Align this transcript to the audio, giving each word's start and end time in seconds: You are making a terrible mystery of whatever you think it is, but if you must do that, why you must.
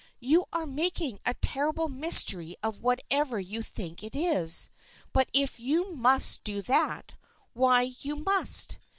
You 0.19 0.45
are 0.51 0.65
making 0.65 1.19
a 1.27 1.35
terrible 1.35 1.87
mystery 1.87 2.55
of 2.63 2.81
whatever 2.81 3.39
you 3.39 3.61
think 3.61 4.01
it 4.01 4.15
is, 4.15 4.71
but 5.13 5.29
if 5.31 5.59
you 5.59 5.91
must 5.93 6.43
do 6.43 6.63
that, 6.63 7.13
why 7.53 7.83
you 7.99 8.15
must. 8.15 8.79